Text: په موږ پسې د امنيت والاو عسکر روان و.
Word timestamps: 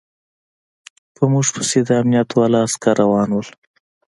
په 1.15 1.23
موږ 1.31 1.47
پسې 1.55 1.79
د 1.87 1.89
امنيت 2.01 2.29
والاو 2.33 2.65
عسکر 2.67 2.93
روان 3.03 3.29
و. 3.33 3.37